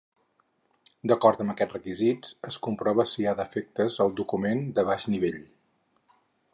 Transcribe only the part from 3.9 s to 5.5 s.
al document de baix nivell.